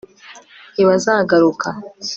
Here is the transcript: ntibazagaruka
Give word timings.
ntibazagaruka 0.73 1.69